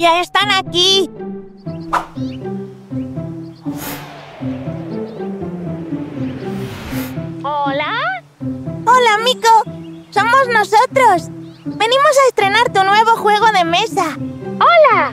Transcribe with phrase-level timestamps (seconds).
[0.00, 1.10] ¡Ya están aquí!
[7.42, 8.22] ¿Hola?
[8.86, 9.62] ¡Hola, Mico!
[10.08, 11.28] ¡Somos nosotros!
[11.66, 14.16] Venimos a estrenar tu nuevo juego de mesa.
[14.54, 15.12] ¡Hola!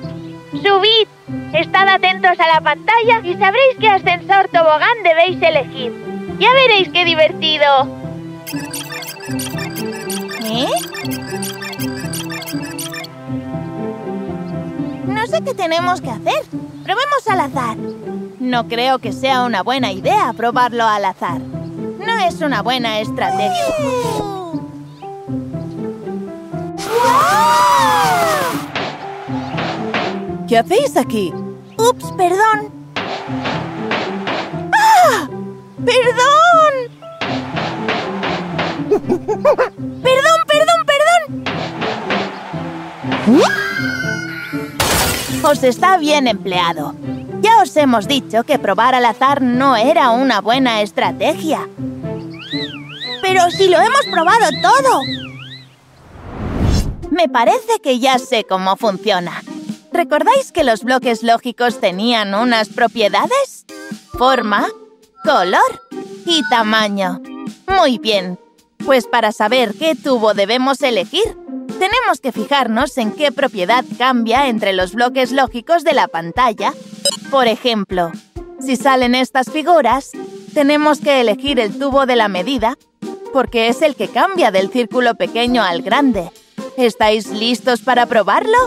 [0.53, 1.09] Subid.
[1.51, 5.91] Estad atentos a la pantalla y sabréis qué ascensor tobogán debéis elegir.
[6.39, 7.89] Ya veréis qué divertido.
[10.45, 10.69] ¿Eh?
[15.47, 16.43] Qué tenemos que hacer.
[16.83, 17.77] Probemos al azar.
[18.37, 21.39] No creo que sea una buena idea probarlo al azar.
[21.39, 23.63] No es una buena estrategia.
[30.49, 31.33] ¿Qué hacéis aquí?
[31.77, 32.69] ¡Ups, perdón!
[34.73, 35.29] ¡Ah!
[35.85, 36.73] ¡Perdón!
[40.03, 41.43] ¡Perdón, perdón, perdón!
[45.47, 46.93] Os está bien empleado.
[47.39, 51.69] Ya os hemos dicho que probar al azar no era una buena estrategia.
[53.21, 55.01] Pero si lo hemos probado todo.
[57.11, 59.41] Me parece que ya sé cómo funciona.
[59.93, 63.65] ¿Recordáis que los bloques lógicos tenían unas propiedades?
[64.17, 64.67] Forma,
[65.23, 65.87] color
[66.25, 67.21] y tamaño.
[67.79, 68.37] Muy bien.
[68.85, 71.37] Pues para saber qué tubo debemos elegir,
[71.77, 76.73] tenemos que fijarnos en qué propiedad cambia entre los bloques lógicos de la pantalla.
[77.29, 78.11] Por ejemplo,
[78.59, 80.11] si salen estas figuras,
[80.53, 82.77] tenemos que elegir el tubo de la medida,
[83.31, 86.31] porque es el que cambia del círculo pequeño al grande.
[86.77, 88.57] ¿Estáis listos para probarlo?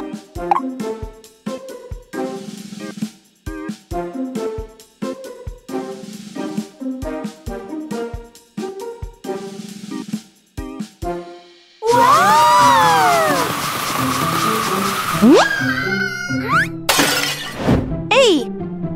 [18.10, 18.50] ¡Ey!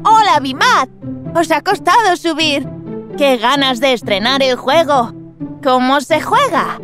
[0.04, 0.88] ¡Hola, Bimat!
[1.34, 2.68] ¿Os ha costado subir?
[3.16, 5.12] ¡Qué ganas de estrenar el juego!
[5.62, 6.78] ¿Cómo se juega?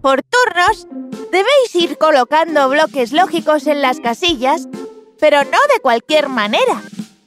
[0.00, 0.86] Por turnos,
[1.30, 4.66] debéis ir colocando bloques lógicos en las casillas,
[5.18, 6.80] pero no de cualquier manera.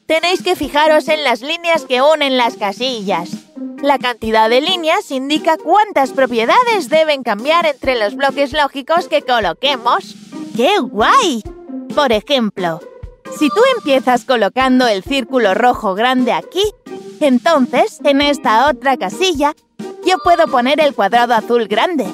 [0.07, 3.29] Tenéis que fijaros en las líneas que unen las casillas.
[3.81, 10.15] La cantidad de líneas indica cuántas propiedades deben cambiar entre los bloques lógicos que coloquemos.
[10.55, 11.43] ¡Qué guay!
[11.95, 12.79] Por ejemplo,
[13.37, 16.61] si tú empiezas colocando el círculo rojo grande aquí,
[17.19, 19.55] entonces, en esta otra casilla,
[20.05, 22.05] yo puedo poner el cuadrado azul grande.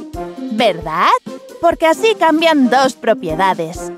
[0.52, 1.10] ¿Verdad?
[1.62, 3.92] Porque así cambian dos propiedades.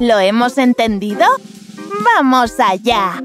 [0.00, 1.26] ¿Lo hemos entendido?
[2.16, 3.22] ¡Vamos allá!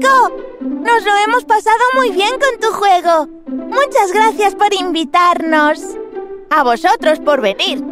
[0.00, 3.28] Nos lo hemos pasado muy bien con tu juego.
[3.46, 5.80] Muchas gracias por invitarnos.
[6.50, 7.82] A vosotros por venir.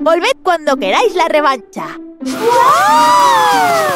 [0.00, 1.98] Volved cuando queráis la revancha.
[2.20, 3.91] ¡Wow!